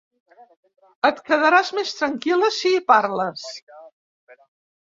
[1.09, 3.45] Et quedaràs més tranquil·la si hi parles?